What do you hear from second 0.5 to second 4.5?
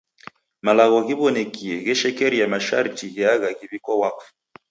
Malagho ghiw'onekie gheshekeria masharti gheagha ghiw'iko wakfu.